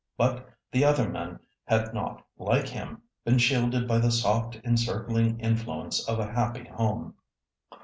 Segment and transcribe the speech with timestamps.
[0.17, 5.99] But the other men had not, like him, been shielded by the soft encircling influence
[6.09, 7.13] of a happy home.